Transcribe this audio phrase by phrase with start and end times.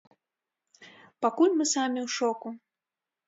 [1.25, 2.47] Пакуль мы самі ў шоку.